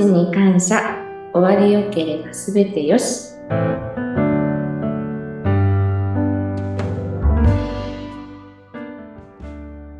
[0.00, 0.96] ちに感謝。
[1.34, 3.34] 終わりよければすべてよし。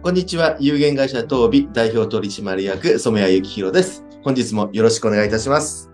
[0.02, 0.56] こんにちは。
[0.58, 4.02] 有限会社東美代表取締役染谷幸宏です。
[4.24, 5.90] 本日もよろしくお願いいたします。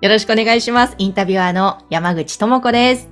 [0.00, 0.96] よろしくお願いします。
[0.98, 3.08] インタビュアーの山口智子です。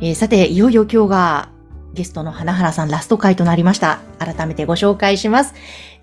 [0.00, 1.55] えーさて、いよいよ今日が
[1.96, 4.00] ゲストの花原さんラスト回となりました。
[4.18, 5.54] 改めてご紹介します。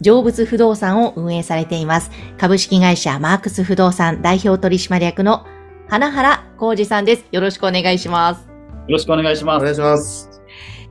[0.01, 2.09] 成仏不動産を運営されています。
[2.39, 5.45] 株式会社マークス不動産代表取締役の
[5.87, 7.25] 花原浩二さんです。
[7.31, 8.39] よろしくお願いします。
[8.41, 8.47] よ
[8.89, 9.61] ろしくお願いします。
[9.61, 10.41] お願いします。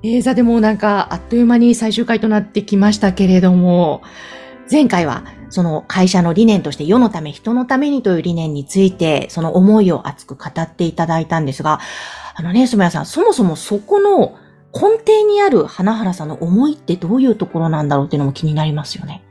[0.05, 4.03] えー、さてもうなんかあっという間に最終回となってきましたけれども、
[4.71, 11.81] 前回はその会社の理念として世のため人のためにという理念についてその思いを熱く語っていただいたんですが、
[12.35, 14.39] あのね、すもやさん、そもそもそこの
[14.75, 19.23] 根底にある花原さんの思いってどういうところなんだろうっていうのも気になりますよね。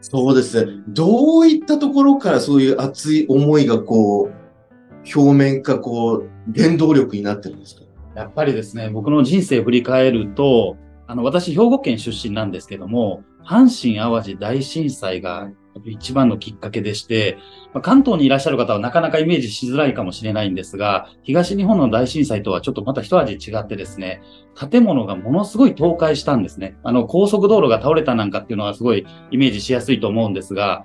[0.00, 0.72] そうですね。
[0.88, 7.82] どういったところからそういう熱い思いがこう、表面化、こう、原動力になってるんですか？
[8.14, 15.50] やっぱりですね、僕の人生を振り返ると、あの、私、兵庫県出身なんですけども、阪神淡路大震災が
[15.84, 17.38] 一番のきっかけでして、
[17.72, 24.22] まあ関東にいらっしゃる方はなかなかイメージしづらいかもしれないんですが、東日本の大震災とはちょっとまた一味違ってですね、
[24.54, 26.76] 建物がものすごい倒壊したんですね。
[26.82, 30.84] あの、高速道路が倒れたなんかっていうのはすごいイメージしやすいと思うんですが、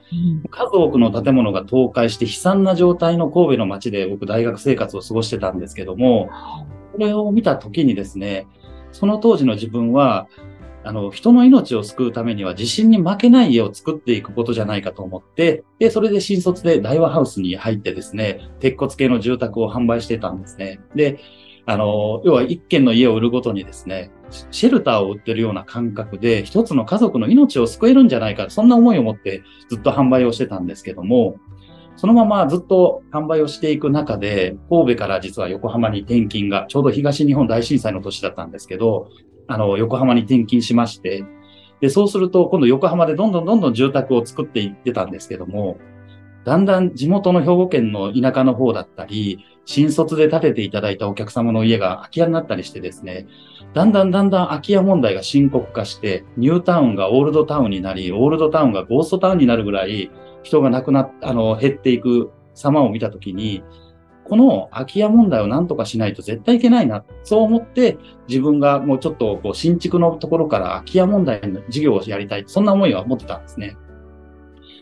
[0.49, 6.30] 数多くの建物が倒壊して悲惨な状態の神戸の街で僕大学生活を過ごしてたんですけども、
[6.93, 8.47] これを見た時にですね、
[8.91, 10.27] その当時の自分は、
[10.88, 20.80] あの、人の命を救うためには地震に負けない家を作っていくことじゃないかと思って、で、それで新卒で大和ハウスに入ってですね、鉄骨系の住宅を販売してたんですね。
[20.95, 21.19] で、
[21.65, 24.11] あの、要は一軒の家を売るごとにですね、
[24.52, 31.36] シェルターを売ってるような感覚で、一つの家族の命を救えるんじゃないか、そんな思いを持ってずっと販売をしてたんですけども、
[31.97, 39.09] そのままずっと販売をしていく中で、神戸から実は横浜に転勤が、ちょうど東日本大震災の年だったんですけど、
[39.47, 41.23] あの、横浜に転勤しまして、
[41.80, 45.77] で、そうすると、今度横浜でどんどんどんどん住宅を作っていってたんですけども、
[46.43, 53.27] だんだん地元の兵庫県の田舎の方だったり、新卒で建てていただいたお客様の家が空き家になったりしてですね、
[53.73, 60.09] だんだんだんだん空き家問題が深刻化して、ニュータウンがオールドタウンになり、オールドタウンがゴーストタウンになるぐらい、
[60.43, 63.61] 人が亡くなっ、あの、減っていく様を見たときに、
[64.27, 67.04] この空き家問題を何とかしないと絶対いけないな。
[67.23, 72.43] そう思って、自分がもうちょっとこう新築のところから空き家問題の事業をやりたい。
[72.48, 73.77] そんな思いは持ってたんですね。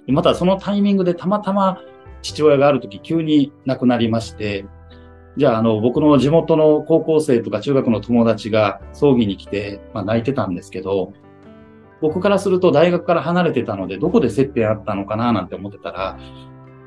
[0.07, 1.79] またそのタイミングでたまたま
[2.21, 4.65] 父親がある時急に亡くなりまして、
[5.37, 11.13] じゃあ、あの、僕の地元の高校生とか中学の友達が葬儀に来て、まあ泣いてたんですけど、
[12.01, 16.17] 僕からすると大学から離れてたので、どこで接点あったのかななんて思ってたら、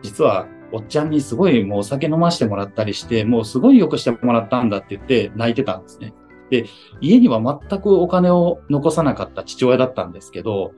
[0.02, 6.12] 実は、おっちゃんにすごいもうお酒飲ましてもらったりして、もうすごい良くしてもらったんだって言って泣いてたんですね。
[6.50, 6.66] で、
[7.00, 10.72] 家には全くお金を残さなかった父親だったんですけど、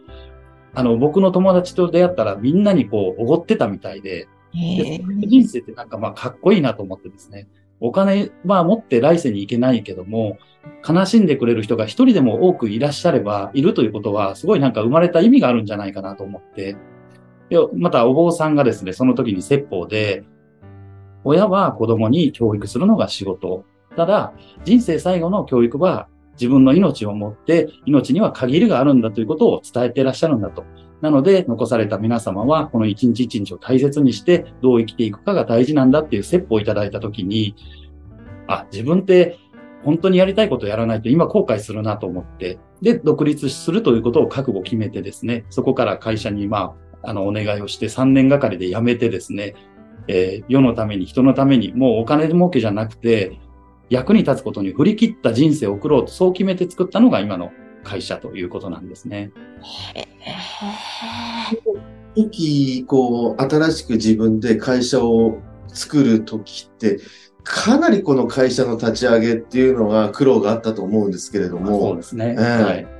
[0.74, 7.48] あの、僕の友達と出会ったらみんなにこう、おごってたみたいで、で人生ってなんかまあかっこいいなと思ってですね。
[7.80, 10.38] お金は持って来世に行けないけども、
[10.86, 16.76] 悲しんでくれる人が一人でも多くいらっしゃれば、いるということは、すごいなんか生まれた意味があるんじゃないかなと思って、で、
[17.74, 20.24] またお坊さんがですね、その時に説法で、
[21.24, 23.64] 親は子供に教育するのが仕事。
[23.96, 24.32] ただ、
[24.64, 30.64] 人生最後の教育は自分の命をもって、命には限りがあるんだということを伝えていらっしゃるんだと。
[31.00, 37.54] なので、残された皆様は、この一日一日を大切にして、どう生きていくかが大事なんだっていう説法をいただいたときに、
[38.46, 39.38] あ、自分って
[39.84, 49.54] 本当にやりたいことをやらないと今後悔するなと思って、で、独立するということを覚悟を決めてですね、そこから会社に、まあ、あの、お願いをして3年がかりで辞めてですね、
[50.08, 53.38] えー世のために、人のために、もうお金儲けじゃなくて、
[53.88, 57.50] 役に立つことに振り切った人生を送ろうと、そう決めて作ったのが今の
[57.82, 59.32] 会社ということなんですね。
[62.14, 65.38] 時、こう、新しく自分で会社を
[65.68, 66.98] 作る時って、
[67.42, 72.36] かなりこの会社の立ち上げっていうのが苦労があったと思うんですけれどそうも、ですね。
[72.38, 72.99] ええはい。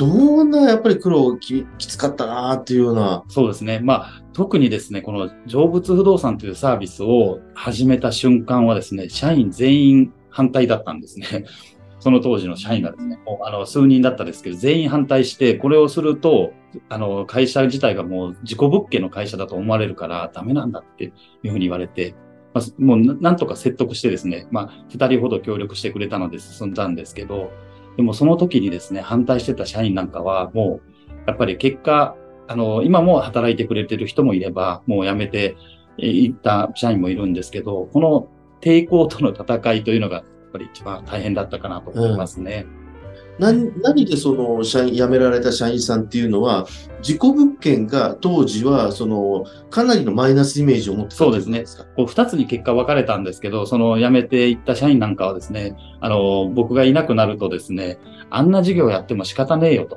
[0.00, 3.80] どんなやっぱり苦労ききつかったなっていうような、そうですね。
[3.80, 11.44] まあ、特にですね、この成仏不動産というサービスを始めた瞬間はですね、社員全員反対だったんですね。
[12.00, 16.54] その当時の社員がですね、もうあの数人だったですけど、全員反対して、これをすると、
[16.88, 21.12] あの、会社自体がもう自己物件の会社だと思われるからダメなんだって
[21.42, 22.14] いうふうに言われて、
[22.54, 27.50] まあ、もうなんとか説得してですね、まあ、二人ほど協力してくれたので進んだんですけど、
[27.96, 32.16] でもその時にですね、反対してた社員なんかはもう、やっぱり結果、
[32.48, 35.56] あの、今も働いてくれてる人もいれば、もう辞めて
[35.98, 38.28] いった社員もいるんですけど、この
[38.60, 42.66] 抵抗との戦いというのが、やっぱり一番大変だったかなと思いますね。
[43.40, 46.66] 何何でその社員、辞められた社員さんっていうのは、
[47.00, 51.64] 事故物件が当時は、その、かなりのマイナスイメージを持ってたそうですね。
[51.96, 57.98] こう二つに結果分かれたんですけど、その辞めていった社員なんかはですね、あの、僕がいなくなるとですね、
[58.28, 59.96] あんな事業やっても仕方ねえよと。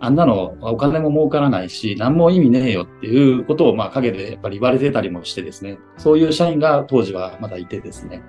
[0.00, 8.22] あんなのお金も儲からないし、何も意味ねえよっていうことを、ま、陰でやっぱり言われてたりもしてですね、そういう社員が当時はまだいてですね、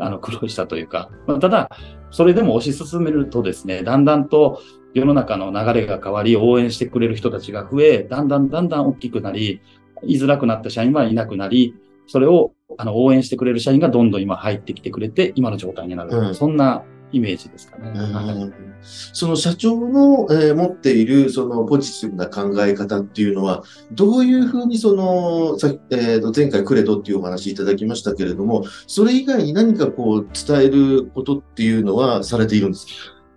[0.00, 1.70] あの、苦労したというか、まあ、ただ、
[2.10, 4.60] それでも推し進めるとですね、だんだんと
[4.94, 9.60] 世の中の流れが変わり、応援してくれる人たちが増え、だんだんだんだん大きくなり、
[10.02, 11.74] 居づらくなった社員はいなくなり、
[12.06, 16.16] それをあの応援してくれる社員がどんどん今入ってきてくれて、今の状態になる。
[16.16, 16.82] うん、そんな
[17.12, 17.90] イメージですかね。
[18.82, 23.62] その社長の、えー、持っているそのポジティブな考え方っていうのは、
[23.92, 32.92] どういうふうにその、さえー、と前回クレドっていうお話いただきましたけれども、それ以外に何かこう伝えることっていうのはされているんですか？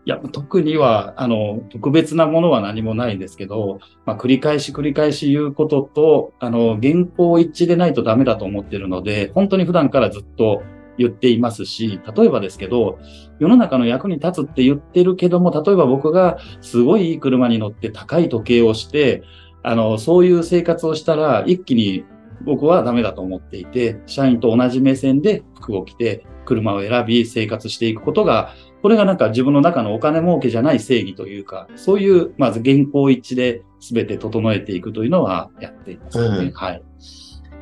[0.06, 10.62] いや、特には、あの、特別なものは何もないんですけど、まあ、繰り返し繰り返し言うことと、あの、原稿一致でないとダメだと思ってるので、本当に普段からずっと
[10.98, 13.00] 言っていますし、例えばですけど、
[13.40, 19.24] 世の中の役に立つって言ってるけども、例えば僕がすごいいい車に乗って高い時計をして、
[19.63, 22.04] あの、そういう生活をしたら、一気に
[22.45, 36.48] 僕はダメだと思っていて、社員と同じ目線で服を着て、車を選び、生活していくことが、これがなんか自分の中のお金儲けじゃない正義というか、そういう、まず原稿一致で全て整えていくというのはやっていますね。
[36.48, 36.84] うん、はい。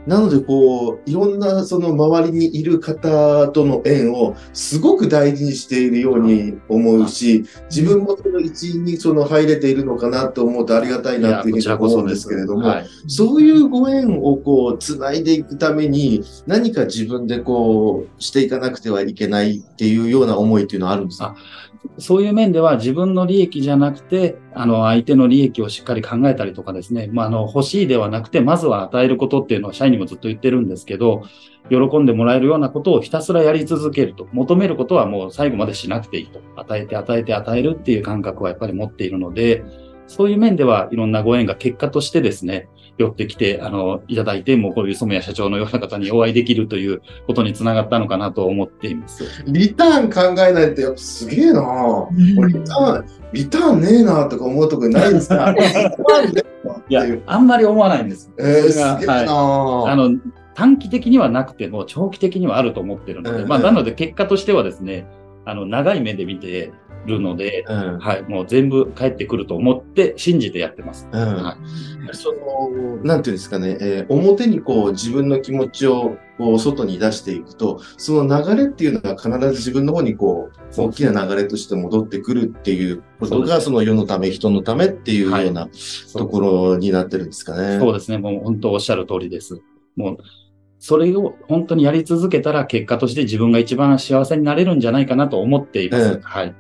[0.07, 21.35] なので、こう、いろんなその周りにいる方との縁をすごく大事にしているように思うし、自分もその一員にその入れているのかなと思うとありがたいなというふうに思うんですけれども、はい、そういうご縁をこう、つないでいくために何か自分でこう、していかなくてはいけないっていうような思いっていうのはあるんですか？
[21.97, 31.23] そういう面では自分の利益じゃなくて、あの、相手の利益をしっかり考えたりとかですね、まあ、あの、欲しいではなくて、まずは与えることっていうのは社員にもずっと言ってるんですけど、
[31.69, 34.27] 喜んでもらえるようなことをひたすらやり続けると。
[34.31, 36.41] 求めることはもう最後までしなくていいと。
[36.55, 39.63] 与えて与えて与えるっていう感覚はやっぱり持っているので、
[40.07, 49.23] そういう面ではいろんなご縁が結果としてですね、寄ってきて、あの、いただいて、もうこういう染谷社長のような方にお会いできるということにつながったのかなと思っています。
[49.47, 55.55] リターン考えないってやっぱすげえな、うん、リターン、リターンねえなとか思うとこないですか？
[56.89, 58.31] いや、あんまり思わないんです。
[58.37, 60.17] えー、すげえな、はい、あの、
[60.53, 65.07] 短期的にはなくても長期的にはあると思ってるので、まあ、なので結果としてはですね、
[65.45, 66.71] あの、長い目で見て、
[67.05, 71.07] るので、うん、はい、もう全部帰ってくると思って信じてやってます。
[71.11, 71.57] うん、は
[72.11, 85.69] い、その、なんていうんですかね、えー、表にこう自分の気持ちをこう外に出していくと、その流れっていうのは必ず自分の方にこう、大きな流れとして戻ってくるっていうことが、その世のため、人のためっていうような
[86.13, 87.79] ところになってるんですかね。
[87.79, 89.61] そうですね、もう本当おっしゃる通りです。
[89.95, 90.17] もう
[90.81, 96.03] それを本当にやり続けたら結果として自分が一番幸せになれるんじゃないかなと思っています。
[96.13, 96.55] うん、はい。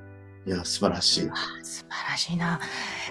[0.45, 1.21] いや、素晴らしい。
[1.61, 2.59] 素晴らしいな。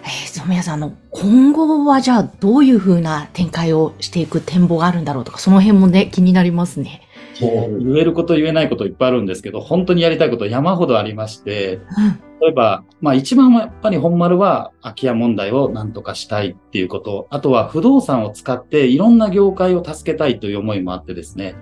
[0.02, 7.02] えー、染谷さん、あの、今後はじゃあどういうふうな展開をしていく展望があるんだろうとか、その辺もね、気になりますね。
[7.40, 21.54] もう言えること言えないこといっぱいあるんですけど、本当にやりたいこと山ほどありまして、うん、例えば、まあ一番やっぱり本丸は空き家問題を何とかしたいっていうこと、あとは不動産を使っていろんな業界を助けたいという思いもあってですね、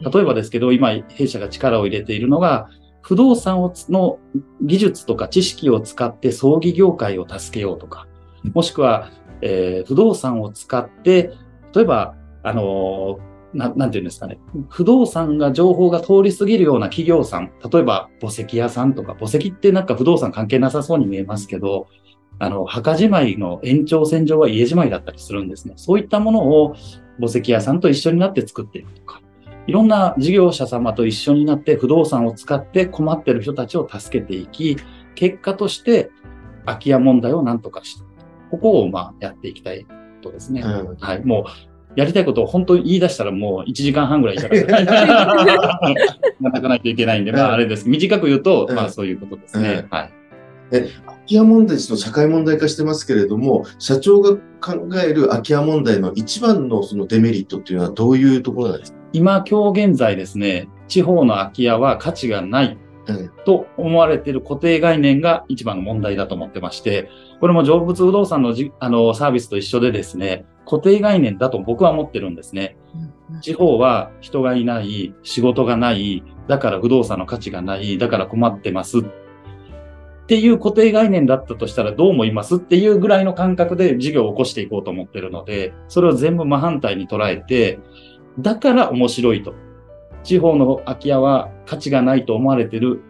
[0.00, 2.70] 例えばですけど、今弊社が力を入れているのが、
[3.06, 4.18] 不動産をの
[4.60, 8.08] 技術とか知識を使って葬儀業界を助けようとか、
[8.52, 11.30] もしくは、えー、不動産を使って、
[11.72, 14.40] 例えば、あのー、ななんていうんですかね。
[14.68, 21.86] 不動産が情報が通り過ぎるような企業さん、例えば墓石屋さんとか、墓石ってなんか不動産関係なさそうに見えますけど、
[22.40, 25.74] あの、墓じまいの延長線上は家じまいだったりするんですね。
[25.76, 26.74] そういったものを
[27.20, 29.20] 墓石屋さんと一緒になって作っていくとか。
[29.66, 34.76] いろんな事業者様と一緒になって不動産を使って困ってる人たちを助けていき、
[35.14, 36.10] 結果として
[36.64, 38.04] 空き家問題を何とかして、
[38.50, 39.86] ここをまあやっていきたい
[40.22, 40.60] とですね。
[40.62, 41.24] うん、はい。
[41.24, 44.54] もう、やりたいことを本当に言い出したらもう1時間半ぐらいいたら、
[46.40, 47.88] 泣かないといけないんで、まああれです。
[47.88, 49.86] 短く言うと、まあそういうことですね。
[49.90, 50.12] はい。
[50.72, 58.98] え、空き家問題の社会問題化してますけれども、社長が考える空き家問題の一番のそのデメリットっていうのはどういうところなんですか？
[59.16, 67.08] 今、今日現在ですね、地方の空き家は価値がないうんと思われている固定概念が一番の問題だと思ってまして、
[67.40, 72.76] これも成仏不動産のじあのサービスと一緒でですね、固定概念だと僕は思ってるんですね。
[73.40, 78.98] 地方は人がいない、仕事がない、だから不動産の価値がない、だから困ってます。
[78.98, 79.02] っ
[80.26, 87.78] ていう固定概念だったとしたらどう思いますっていうぐらいの感覚で事業を起こしていこうと思ってるので、それを全部真反対に捉えて、
[88.38, 89.54] だから面白いと。
[90.22, 93.02] 地方の空き家は価値がないと思われてる。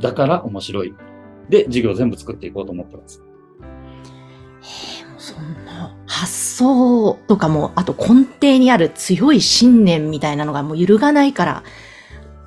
[0.00, 0.94] だから面白い。
[1.48, 3.22] で、事業全部作っていこうと思ってます。
[5.02, 11.62] えもうそんな発想とかも、あと根底にある強い信念みたいなのがもう揺るがないから、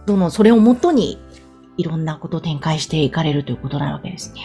[0.05, 1.19] どの、それをもとに
[1.77, 4.41] いろんなことを展開していかれるということなわけですね。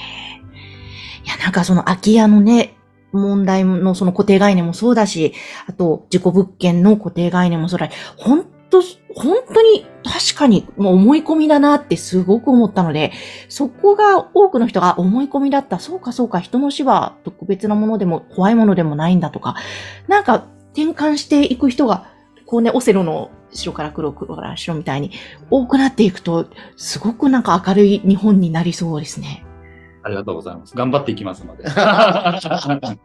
[1.25, 2.76] いや、なんかその空き家のね、
[3.17, 5.35] 問題のその固定概念もそうだし、
[5.67, 8.81] あと自己物件の固定概念もそうだし、本当
[9.15, 13.13] 本当に確かにもう思い込みだなってすごく思ったので、
[13.49, 15.79] そこが多くの人が思い込みだった。
[15.79, 19.57] そうかそうか、人の死は特別なものでも怖いものでもないんだとか、
[20.09, 22.11] なんか転換していく人が、
[22.45, 25.13] こうね、オセロの白から黒、黒から白みたいに
[25.51, 26.47] 多くなっていくと、
[26.77, 29.46] すごくなんか明るい日本になりそうですね。
[30.07, 30.77] ありがとうございます。
[30.77, 31.69] 頑張っていきますので。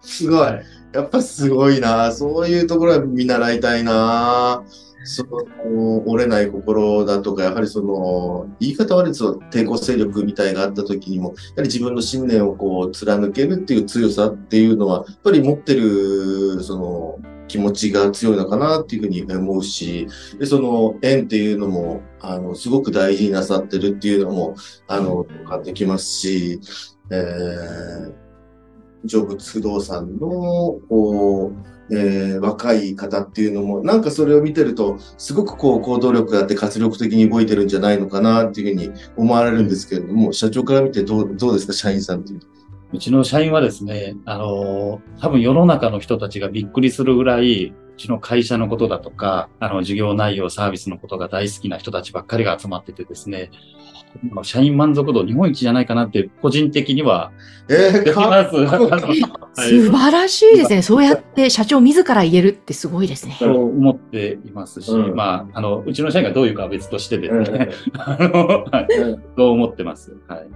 [0.01, 0.49] すごい。
[0.93, 2.11] やっぱすごいな。
[2.11, 4.63] そういうところは見習いたいな。
[5.03, 9.39] その、折れない心だとか、やはりその、言い方悪いですよ。
[9.49, 17.19] 抵抗勢力みたいがあった時にも、やはり自分の信念をこう、貫けるっていう強さっていうのは、やっぱり持ってる、その、
[17.51, 20.07] 気持ちが強いのかなっていうふうに思うし、
[20.39, 24.55] で、その縁っていうのも、あの、すごく大事になさってるっていうのも、
[24.87, 26.61] あの、感ってきますし、
[27.09, 28.13] えー、
[29.05, 42.60] 成仏不動産の、こう、えー若い方っていうのも、なんかそれを見てると、すごくこう、行動力があって活力的に動いてるんじゃないのかなっていうふうに思われるんですけれども、社長から見てどう、どうですか、社員さんっていうのは。
[42.93, 53.51] うちの社員はですね、あの、多分世の中の人たちがびっくりするぐらい、うちの会社のことだとか、あの、事業内容、サービスのことが大好きな人たちばっかりが集まっててですね、
[54.43, 57.31] 社員満足度日本一じゃないかなって、個人的には、
[57.69, 58.65] えー、できます。
[58.65, 59.21] かっこいい
[59.53, 60.81] 素晴らしいですね。
[60.81, 63.35] そうやって社長自ら言えるってすごいですね。
[63.39, 68.87] そう思っていますし、うんまあ、あの、うちの社員がどういうかは別としてですうんね、 あの、はい、
[69.37, 70.15] そう思ってます。
[70.27, 70.47] はい。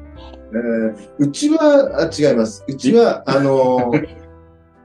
[0.53, 2.63] えーうちは、あ違います。
[2.67, 4.07] うちは、あのー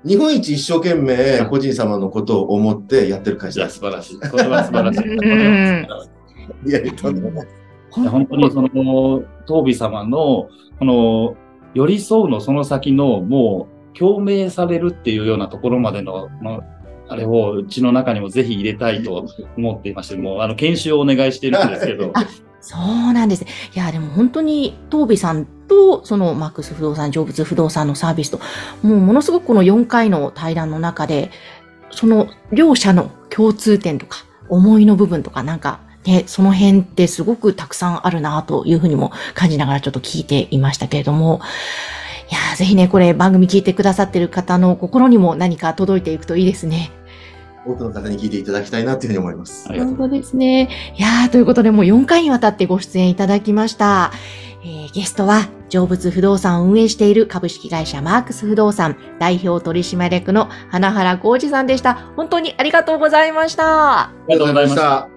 [0.05, 3.77] 日本一一生懸命個人様のことを思ってやってる会社です。
[3.79, 4.21] 素晴らしい。
[4.21, 5.03] これは素晴らしい。
[5.03, 7.47] こうんれは素晴らしいいやいや、とんでもない。
[7.47, 8.69] いや本当にその、
[9.47, 11.37] 東美様の、この、
[11.75, 16.61] 寄り添うのその先の、もう、共鳴されるっていうようなところまでの、まあ
[17.11, 19.27] あれをうちの中にもぜひ入れたいと
[19.57, 22.25] 思っていまして、もう、あの、研修をお願いしているんですけど、あ
[22.61, 23.45] そうなんです。
[23.45, 28.41] いや、でも本当に、東美さんと、そのマックス不動産、成仏不動産のサービスと、
[28.83, 31.31] もうものすごくこの4回の対談の中で、
[31.91, 41.41] その両者の共通点とか、思いの部分とか、なんか、ね、その辺ってすごくたくさんあるなというふうにも感じながらちょっと聞いていましたけれども、
[42.31, 46.93] いや、ぜひね、これ番組聞いてくださってる方の心にも何か届いていくといいですね。
[47.67, 50.69] 多くの方に聞いていただきたいなというふうに思います本当ですね。
[50.97, 54.13] いやー、ということでもう4回にわたってご出演いただきました。
[54.63, 61.95] えーゲストは、成仏不動産を運営している株式会社マークス不動産代表取締役の花原浩二さんでした。
[62.17, 64.01] 本当にありがとうございました。
[64.01, 64.81] ありがとうございました。
[64.81, 65.10] た。